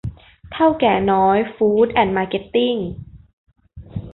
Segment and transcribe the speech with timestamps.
[0.51, 2.75] เถ้าแก่น้อย ฟู๊ดแอนด์มาร์เก็ตติ้ง